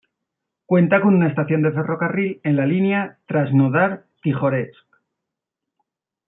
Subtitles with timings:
[0.65, 4.87] Cuenta con una estación de ferrocarril en la línea Krasnodar-Tijoretsk.